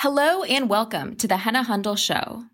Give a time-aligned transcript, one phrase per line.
[0.00, 2.44] Hello and welcome to the Hannah Hundel Show.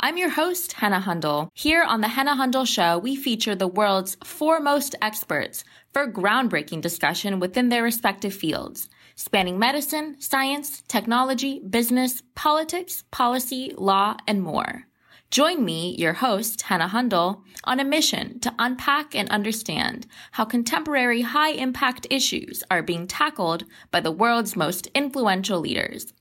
[0.00, 1.48] I'm your host, Hannah Hundel.
[1.54, 7.38] Here on the Hannah Hundel Show, we feature the world's foremost experts for groundbreaking discussion
[7.38, 14.82] within their respective fields, spanning medicine, science, technology, business, politics, policy, law, and more.
[15.30, 21.22] Join me, your host, Hannah Hundel, on a mission to unpack and understand how contemporary
[21.22, 26.12] high impact issues are being tackled by the world's most influential leaders.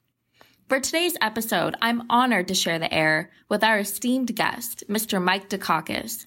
[0.68, 5.24] For today's episode, I'm honored to share the air with our esteemed guest, Mr.
[5.24, 6.26] Mike Dukakis.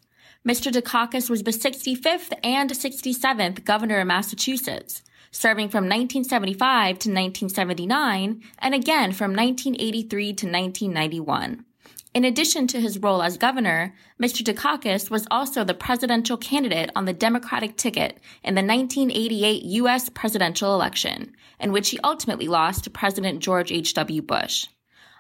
[0.48, 0.72] Mr.
[0.72, 8.74] Dukakis was the 65th and 67th governor of Massachusetts, serving from 1975 to 1979 and
[8.74, 11.66] again from 1983 to 1991.
[12.12, 14.42] In addition to his role as governor, Mr.
[14.42, 20.08] Dukakis was also the presidential candidate on the Democratic ticket in the 1988 U.S.
[20.08, 24.22] presidential election, in which he ultimately lost to President George H.W.
[24.22, 24.66] Bush.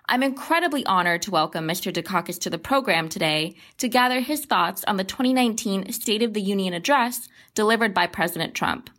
[0.08, 1.92] I'm incredibly honored to welcome Mr.
[1.92, 6.42] Dukakis to the program today to gather his thoughts on the 2019 State of the
[6.42, 8.90] Union address delivered by President Trump.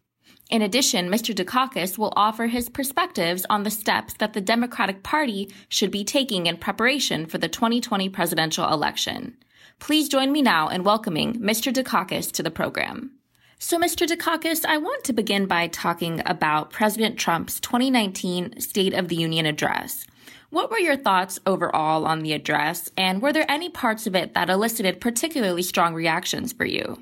[0.52, 1.34] In addition, Mr.
[1.34, 6.46] Dukakis will offer his perspectives on the steps that the Democratic Party should be taking
[6.46, 9.38] in preparation for the 2020 presidential election.
[9.80, 11.72] Please join me now in welcoming Mr.
[11.72, 13.12] Dukakis to the program.
[13.60, 14.06] So, Mr.
[14.06, 19.46] Dukakis, I want to begin by talking about President Trump's 2019 State of the Union
[19.46, 20.06] address.
[20.50, 24.34] What were your thoughts overall on the address, and were there any parts of it
[24.34, 27.02] that elicited particularly strong reactions for you?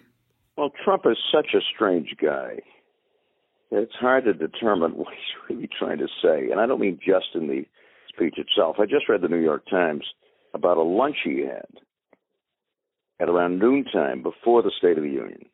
[0.55, 2.59] Well, Trump is such a strange guy
[3.71, 6.51] it's hard to determine what he's really trying to say.
[6.51, 7.65] And I don't mean just in the
[8.07, 8.77] speech itself.
[8.79, 10.03] I just read the New York Times
[10.53, 11.67] about a lunch he had
[13.19, 15.45] at around noontime before the State of the Union,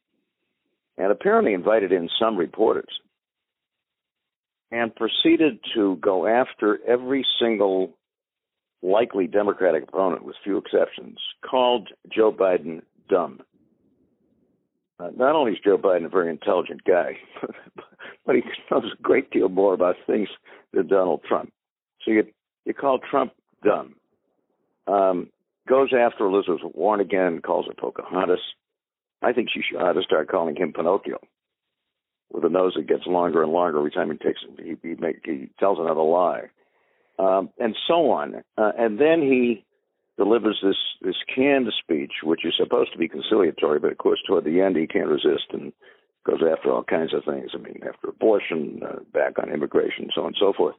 [0.98, 3.00] and apparently invited in some reporters
[4.72, 7.94] and proceeded to go after every single
[8.82, 11.18] likely Democratic opponent, with few exceptions,
[11.50, 13.42] called Joe Biden dumb.
[15.00, 17.18] Uh, not only is Joe Biden a very intelligent guy,
[18.26, 18.42] but he
[18.72, 20.30] knows a great deal more about things
[20.74, 21.52] than Donald Trump.
[22.04, 22.24] So you
[22.66, 23.96] you call Trump dumb.
[24.88, 25.30] Um,
[25.68, 28.40] goes after Elizabeth Warren again, calls her Pocahontas.
[29.22, 31.20] I think she should ought to start calling him Pinocchio,
[32.32, 35.22] with a nose that gets longer and longer every time he takes he he, make,
[35.24, 36.44] he tells another lie,
[37.18, 38.44] um, and so on.
[38.58, 39.64] Uh, and then he
[40.18, 44.44] delivers this this canned speech, which is supposed to be conciliatory, but of course toward
[44.44, 45.74] the end he can't resist and
[46.26, 47.52] goes after all kinds of things.
[47.54, 50.76] I mean, after abortion, uh, back on immigration, so on and so forth.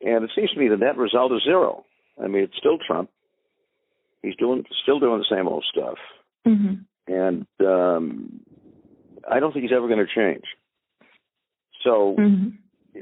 [0.00, 1.84] And it seems to me the net result is zero.
[2.22, 3.10] I mean, it's still Trump.
[4.22, 5.98] He's doing still doing the same old stuff,
[6.46, 6.74] mm-hmm.
[7.06, 8.40] and um,
[9.30, 10.44] I don't think he's ever going to change.
[11.84, 12.48] So mm-hmm.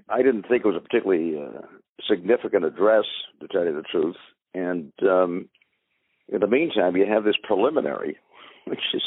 [0.09, 1.63] I didn't think it was a particularly uh,
[2.09, 3.05] significant address,
[3.41, 4.17] to tell you the truth.
[4.53, 5.49] And um,
[6.29, 8.19] in the meantime, you have this preliminary,
[8.67, 9.03] which is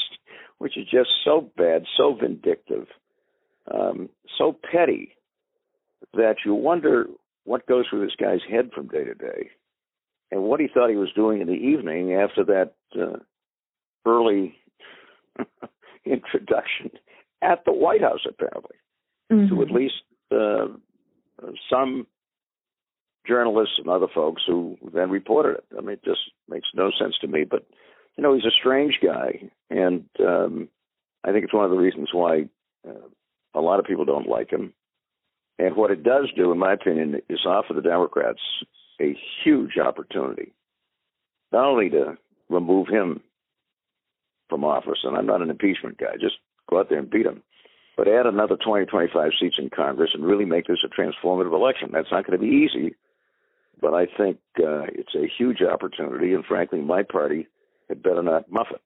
[0.57, 2.87] which is just so bad, so vindictive,
[3.73, 5.15] um, so petty
[6.13, 7.05] that you wonder
[7.43, 9.49] what goes through this guy's head from day to day,
[10.31, 13.17] and what he thought he was doing in the evening after that uh,
[14.05, 14.55] early
[16.05, 16.91] introduction
[17.41, 18.75] at the White House, apparently,
[19.31, 19.55] mm-hmm.
[19.55, 19.95] to at least
[20.31, 20.67] uh,
[21.69, 22.07] some
[23.27, 25.65] journalists and other folks who then reported it.
[25.77, 27.43] I mean, it just makes no sense to me.
[27.43, 27.65] But
[28.17, 30.69] you know, he's a strange guy, and um,
[31.23, 32.49] I think it's one of the reasons why
[32.87, 33.07] uh,
[33.53, 34.73] a lot of people don't like him.
[35.59, 38.39] And what it does do, in my opinion, is offer the Democrats
[38.99, 40.53] a huge opportunity,
[41.51, 42.17] not only to
[42.49, 43.21] remove him
[44.49, 46.35] from office, and I'm not an impeachment guy, just
[46.69, 47.43] go out there and beat him,
[47.95, 51.89] but add another 20, 25 seats in Congress and really make this a transformative election.
[51.91, 52.95] That's not going to be easy,
[53.79, 57.47] but I think uh, it's a huge opportunity, and frankly, my party
[57.89, 58.81] had better not muff it.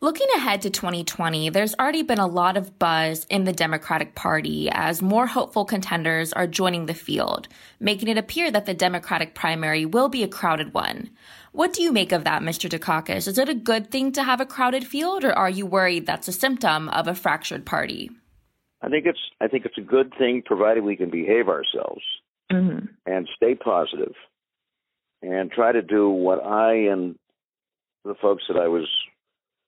[0.00, 4.68] Looking ahead to 2020, there's already been a lot of buzz in the Democratic Party
[4.70, 7.48] as more hopeful contenders are joining the field,
[7.80, 11.10] making it appear that the Democratic primary will be a crowded one.
[11.52, 12.68] What do you make of that, Mr.
[12.68, 13.28] Dukakis?
[13.28, 16.28] Is it a good thing to have a crowded field, or are you worried that's
[16.28, 18.10] a symptom of a fractured party?
[18.82, 22.02] I think it's I think it's a good thing, provided we can behave ourselves
[22.52, 22.86] mm-hmm.
[23.06, 24.12] and stay positive
[25.22, 27.16] and try to do what I and
[28.04, 28.88] the folks that I was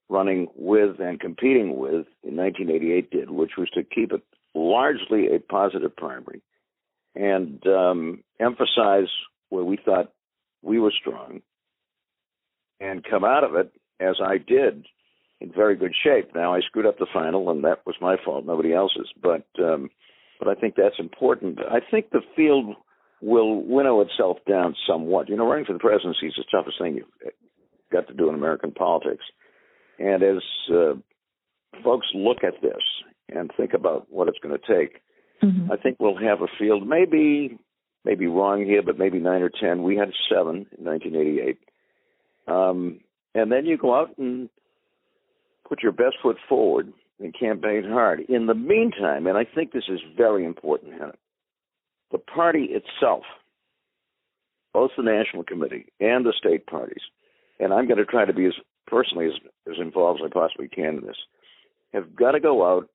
[0.09, 4.23] running with and competing with in 1988 did, which was to keep it
[4.55, 6.43] largely a positive primary
[7.15, 9.09] and um, emphasize
[9.49, 10.12] where we thought
[10.62, 11.41] we were strong
[12.81, 14.87] and come out of it as I did
[15.41, 16.35] in very good shape.
[16.35, 19.11] Now I screwed up the final, and that was my fault, nobody else's.
[19.21, 19.91] But um,
[20.39, 21.59] but I think that's important.
[21.61, 22.77] I think the field
[23.23, 25.29] will winnow itself down somewhat.
[25.29, 27.32] You know, running for the presidency is the toughest thing you've
[27.96, 29.25] got to do in American politics.
[29.98, 30.94] And as uh,
[31.82, 32.82] folks look at this
[33.28, 35.00] and think about what it's going to take,
[35.43, 35.72] mm-hmm.
[35.72, 37.58] I think we'll have a field, maybe,
[38.04, 39.82] maybe wrong here, but maybe nine or ten.
[39.82, 41.58] We had seven in 1988.
[42.48, 43.00] Um,
[43.34, 44.48] and then you go out and
[45.69, 48.20] put your best foot forward and campaign hard.
[48.28, 51.14] In the meantime, and I think this is very important, Hannah,
[52.12, 53.25] the party itself,
[54.72, 57.02] both the National Committee and the state parties,
[57.58, 58.55] and I'm going to try to be as
[58.87, 59.32] personally as,
[59.69, 61.17] as involved as I possibly can in this,
[61.93, 62.88] have got to go out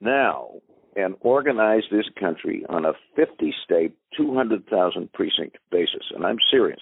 [0.00, 0.60] now
[0.96, 6.04] and organize this country on a 50 state, 200,000 precinct basis.
[6.14, 6.80] And I'm serious.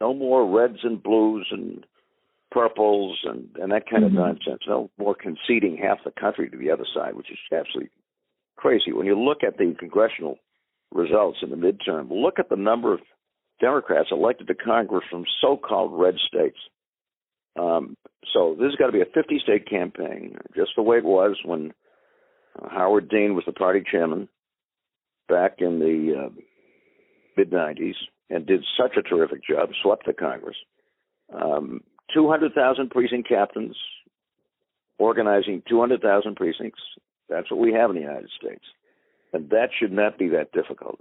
[0.00, 1.84] No more reds and blues and
[2.50, 4.16] purples and, and that kind mm-hmm.
[4.16, 4.62] of nonsense.
[4.66, 7.90] No more conceding half the country to the other side, which is absolutely
[8.56, 8.92] crazy.
[8.92, 10.38] When you look at the congressional
[10.92, 13.00] results in the midterm, look at the number of
[13.60, 16.58] Democrats elected to Congress from so-called red states.
[17.58, 17.96] Um,
[18.32, 21.72] so this has got to be a 50-state campaign, just the way it was when
[22.60, 24.28] uh, Howard Dean was the party chairman
[25.28, 26.28] back in the uh,
[27.36, 27.94] mid 90s
[28.30, 30.56] and did such a terrific job, swept the Congress.
[31.34, 31.80] Um,
[32.14, 33.76] 200,000 precinct captains
[34.98, 36.80] organizing 200,000 precincts.
[37.28, 38.64] That's what we have in the United States.
[39.32, 41.00] And that should not be that difficult.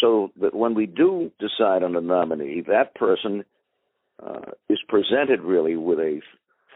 [0.00, 3.44] So that when we do decide on a nominee, that person
[4.22, 6.20] uh, is presented really with a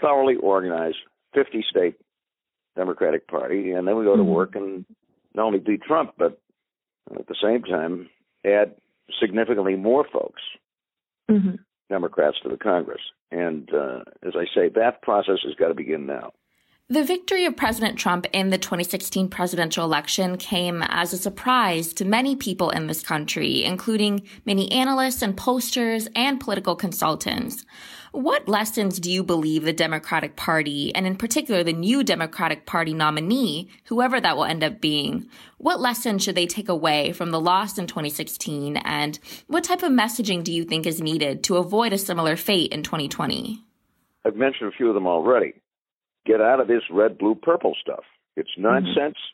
[0.01, 0.99] thoroughly organized
[1.35, 1.97] 50 state
[2.77, 4.31] Democratic Party, and then we go to mm-hmm.
[4.31, 4.85] work and
[5.35, 6.41] not only beat Trump, but
[7.19, 8.09] at the same time
[8.45, 8.75] add
[9.21, 10.43] significantly more folks,
[11.31, 11.57] mm-hmm.
[11.89, 13.01] Democrats, to the Congress.
[13.31, 16.33] And uh, as I say, that process has got to begin now.
[16.93, 22.05] The victory of President Trump in the 2016 presidential election came as a surprise to
[22.05, 27.65] many people in this country, including many analysts and pollsters and political consultants.
[28.11, 32.93] What lessons do you believe the Democratic Party, and in particular the new Democratic Party
[32.93, 35.29] nominee, whoever that will end up being,
[35.59, 39.93] what lessons should they take away from the loss in 2016, and what type of
[39.93, 43.63] messaging do you think is needed to avoid a similar fate in 2020?
[44.25, 45.55] I've mentioned a few of them already
[46.31, 48.05] get out of this red, blue, purple stuff.
[48.37, 49.17] It's nonsense.
[49.17, 49.31] Mm-hmm.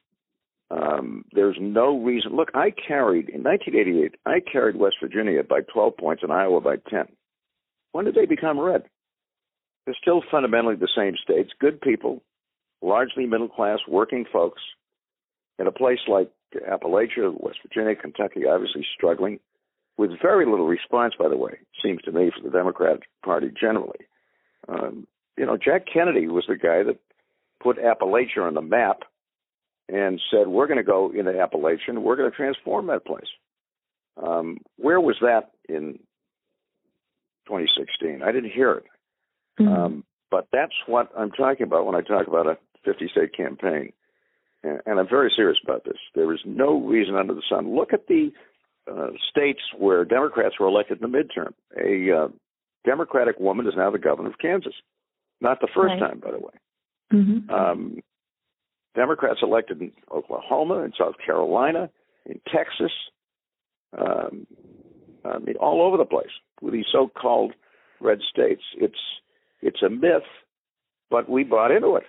[0.70, 2.34] Um, there's no reason.
[2.34, 4.16] Look, I carried in 1988.
[4.26, 7.06] I carried West Virginia by 12 points and Iowa by 10.
[7.92, 8.82] When did they become red?
[9.84, 11.50] They're still fundamentally the same states.
[11.60, 12.22] Good people,
[12.82, 14.60] largely middle class, working folks.
[15.58, 19.38] In a place like Appalachia, West Virginia, Kentucky, obviously struggling,
[19.96, 24.00] with very little response, by the way, seems to me, for the Democratic Party generally.
[24.68, 26.98] Um, you know, Jack Kennedy was the guy that
[27.62, 29.02] put Appalachia on the map
[29.88, 33.28] and said, "We're going to go into Appalachia and we're going to transform that place."
[34.22, 35.98] Um, where was that in
[37.46, 38.22] 2016?
[38.22, 38.84] I didn't hear it.
[39.60, 39.72] Mm-hmm.
[39.72, 43.92] Um, but that's what I'm talking about when I talk about a 50 state campaign.
[44.62, 45.98] And, and, I'm very serious about this.
[46.14, 47.76] There is no reason under the sun.
[47.76, 48.32] Look at the
[48.90, 51.52] uh, states where Democrats were elected in the midterm.
[51.76, 52.28] A uh,
[52.84, 54.74] Democratic woman is now the governor of Kansas.
[55.40, 56.00] Not the first right.
[56.00, 56.52] time, by the way.
[57.12, 57.50] Mm-hmm.
[57.50, 57.98] Um,
[58.94, 61.90] Democrats elected in Oklahoma, in South Carolina,
[62.24, 62.92] in Texas,
[63.96, 64.46] um,
[65.24, 67.52] I mean, all over the place with these so-called
[68.00, 68.62] red states.
[68.76, 68.98] It's
[69.62, 70.22] it's a myth,
[71.10, 72.04] but we bought into it,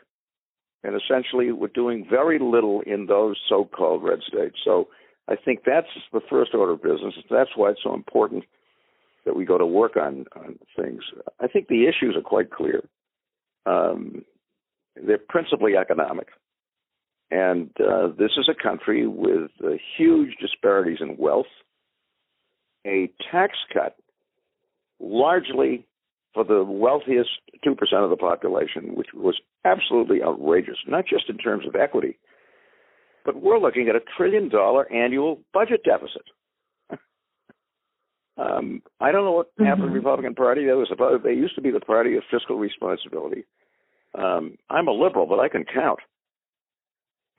[0.84, 4.58] and essentially we're doing very little in those so-called red states.
[4.64, 4.90] So
[5.28, 7.16] I think that's the first order of business.
[7.30, 8.44] That's why it's so important
[9.26, 11.02] that we go to work on on things.
[11.40, 12.84] I think the issues are quite clear.
[13.68, 14.24] Um,
[14.96, 16.28] they're principally economic.
[17.30, 21.46] And uh, this is a country with uh, huge disparities in wealth,
[22.86, 23.98] a tax cut
[25.00, 25.86] largely
[26.34, 27.30] for the wealthiest
[27.66, 27.72] 2%
[28.04, 32.18] of the population, which was absolutely outrageous, not just in terms of equity,
[33.26, 36.24] but we're looking at a trillion dollar annual budget deficit.
[38.38, 39.66] Um, I don't know what mm-hmm.
[39.66, 39.96] happened to the.
[39.96, 40.66] Republican Party.
[40.66, 43.46] They was about, they used to be the party of fiscal responsibility.
[44.18, 46.00] Um, I'm a liberal, but I can count.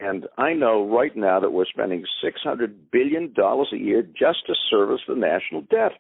[0.00, 5.00] And I know right now that we're spending $600 billion a year just to service
[5.09, 5.93] the national debt.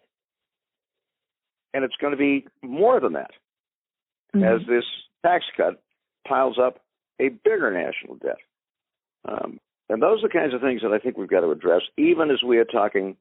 [1.74, 3.32] And it's going to be more than that
[4.34, 4.44] mm-hmm.
[4.44, 4.84] as this
[5.24, 5.82] tax cut
[6.26, 6.80] piles up
[7.20, 8.38] a bigger national debt.
[9.28, 11.82] Um, and those are the kinds of things that I think we've got to address,
[11.96, 13.16] even as we are talking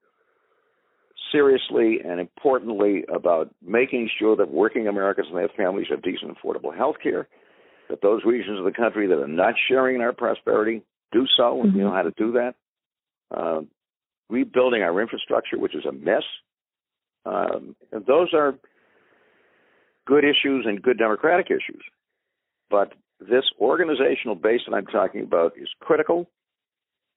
[1.31, 6.75] seriously and importantly about making sure that working Americans and their families have decent, affordable
[6.75, 7.27] health care,
[7.89, 10.81] that those regions of the country that are not sharing in our prosperity
[11.11, 11.67] do so, mm-hmm.
[11.67, 12.55] and you know how to do that.
[13.35, 13.61] Uh,
[14.29, 16.23] rebuilding our infrastructure, which is a mess.
[17.25, 18.55] Um, and those are
[20.05, 21.83] good issues and good democratic issues.
[22.69, 26.29] But this organizational base that I'm talking about is critical,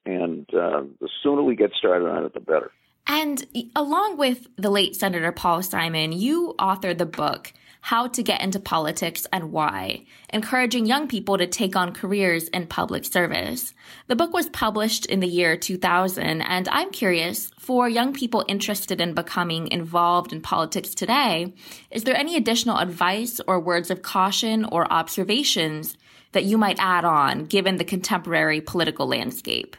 [0.06, 2.70] and uh, the sooner we get started on it, the better.
[3.06, 8.40] And along with the late Senator Paul Simon, you authored the book, How to Get
[8.40, 13.74] into Politics and Why, encouraging young people to take on careers in public service.
[14.06, 19.00] The book was published in the year 2000, and I'm curious for young people interested
[19.00, 21.52] in becoming involved in politics today,
[21.90, 25.96] is there any additional advice or words of caution or observations
[26.32, 29.76] that you might add on given the contemporary political landscape?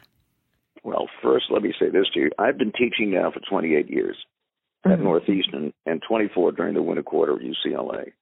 [0.84, 2.30] Well, first, let me say this to you.
[2.38, 4.16] I've been teaching now for 28 years
[4.84, 5.04] at mm-hmm.
[5.04, 8.12] Northeastern and 24 during the winter quarter at UCLA.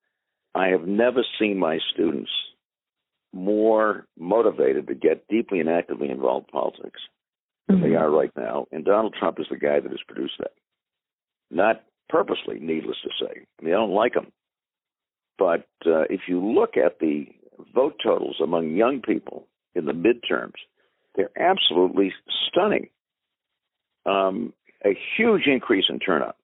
[0.54, 2.30] I have never seen my students
[3.32, 7.00] more motivated to get deeply and actively involved in politics
[7.68, 7.90] than mm-hmm.
[7.90, 8.66] they are right now.
[8.72, 10.52] And Donald Trump is the guy that has produced that.
[11.50, 13.46] Not purposely, needless to say.
[13.60, 14.32] I mean, I don't like him.
[15.38, 17.26] But uh, if you look at the
[17.74, 20.58] vote totals among young people in the midterms,
[21.14, 22.12] they're absolutely
[22.48, 22.88] stunning.
[24.06, 24.52] Um,
[24.84, 26.36] a huge increase in turnout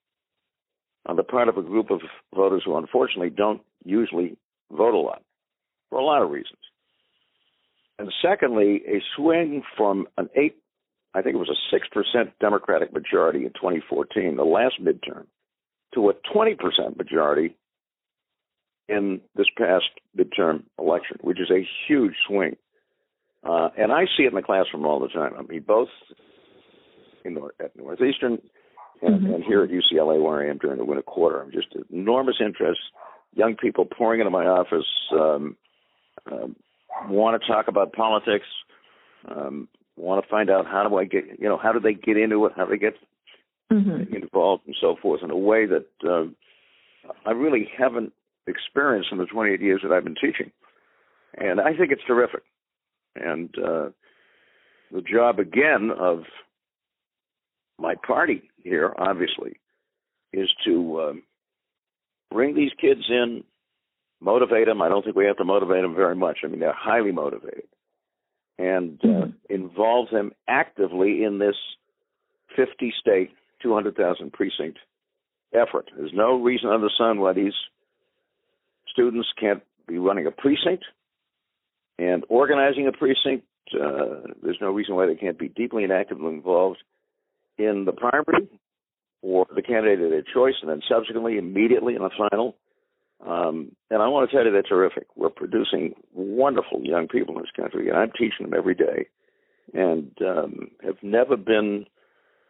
[1.06, 2.00] on the part of a group of
[2.34, 4.36] voters who unfortunately don't usually
[4.70, 5.22] vote a lot
[5.88, 6.58] for a lot of reasons.
[7.98, 10.56] And secondly, a swing from an eight,
[11.14, 15.26] I think it was a 6% Democratic majority in 2014, the last midterm,
[15.94, 17.56] to a 20% majority
[18.88, 22.56] in this past midterm election, which is a huge swing.
[23.46, 25.32] Uh, and I see it in the classroom all the time.
[25.38, 25.88] I mean, both
[27.24, 28.38] in North, at Northeastern
[29.02, 29.34] and, mm-hmm.
[29.34, 31.42] and here at UCLA, where I am during the winter quarter.
[31.42, 32.80] I'm just enormous interest.
[33.34, 35.56] Young people pouring into my office um,
[36.30, 36.56] um,
[37.08, 38.46] want to talk about politics.
[39.28, 42.16] Um, want to find out how do I get, you know, how do they get
[42.16, 42.52] into it?
[42.56, 42.94] How do they get
[43.72, 44.14] mm-hmm.
[44.14, 46.26] involved and so forth in a way that uh,
[47.24, 48.12] I really haven't
[48.46, 50.52] experienced in the 28 years that I've been teaching.
[51.36, 52.42] And I think it's terrific.
[53.16, 53.88] And uh,
[54.92, 56.24] the job again of
[57.78, 59.58] my party here, obviously,
[60.32, 61.22] is to um,
[62.30, 63.44] bring these kids in,
[64.20, 64.82] motivate them.
[64.82, 66.38] I don't think we have to motivate them very much.
[66.44, 67.68] I mean, they're highly motivated,
[68.58, 69.30] and uh, mm-hmm.
[69.54, 71.56] involve them actively in this
[72.56, 73.30] 50 state,
[73.62, 74.78] 200,000 precinct
[75.52, 75.90] effort.
[75.96, 77.54] There's no reason under the sun why these
[78.90, 80.84] students can't be running a precinct
[81.98, 83.46] and organizing a precinct.
[83.72, 86.78] Uh, there's no reason why they can't be deeply and actively involved
[87.58, 88.48] in the primary
[89.22, 92.56] or the candidate of their choice, and then subsequently, immediately in the final.
[93.26, 95.06] Um, and I want to tell you that's terrific.
[95.16, 99.06] We're producing wonderful young people in this country, and I'm teaching them every day,
[99.72, 101.86] and um, have never been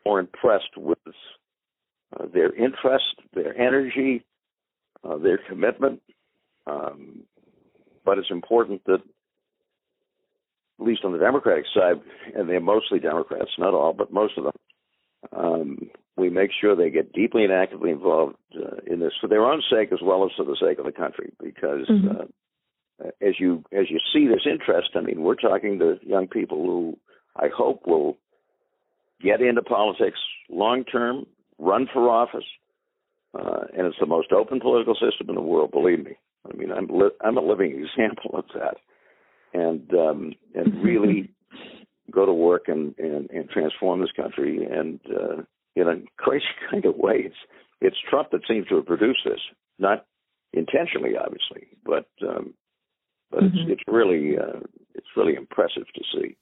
[0.04, 4.24] more impressed with uh, their interest, their energy,
[5.04, 6.02] uh, their commitment.
[6.66, 7.22] Um,
[8.04, 9.02] but it's important that
[10.78, 11.96] at least on the Democratic side,
[12.34, 14.52] and they're mostly Democrats, not all, but most of them,
[15.36, 15.78] um,
[16.16, 19.62] we make sure they get deeply and actively involved uh, in this for their own
[19.70, 21.32] sake as well as for the sake of the country.
[21.42, 22.20] Because mm-hmm.
[22.20, 26.64] uh, as you as you see this interest, I mean, we're talking to young people
[26.64, 26.98] who
[27.36, 28.16] I hope will
[29.22, 30.18] get into politics
[30.48, 31.26] long term,
[31.58, 32.46] run for office,
[33.34, 35.70] uh, and it's the most open political system in the world.
[35.70, 36.16] Believe me.
[36.50, 38.76] I mean, I'm li- I'm a living example of that
[39.52, 41.30] and um, and really
[42.10, 45.42] go to work and, and, and transform this country and uh,
[45.74, 47.22] in a crazy kind of way.
[47.26, 47.36] It's
[47.80, 49.40] it's Trump that seems to have produced this,
[49.78, 50.06] not
[50.52, 52.54] intentionally, obviously, but um,
[53.30, 53.70] but mm-hmm.
[53.70, 54.60] it's it's really uh,
[54.94, 56.36] it's really impressive to see.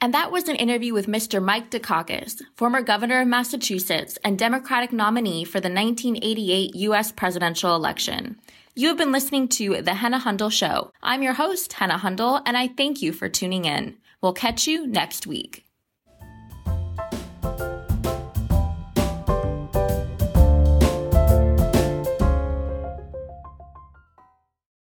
[0.00, 1.42] And that was an interview with Mr.
[1.42, 7.10] Mike Dukakis, former governor of Massachusetts and Democratic nominee for the 1988 U.S.
[7.10, 8.38] presidential election.
[8.76, 10.92] You have been listening to The Hannah Hundel Show.
[11.02, 13.96] I'm your host, Hannah Hundel, and I thank you for tuning in.
[14.20, 15.67] We'll catch you next week.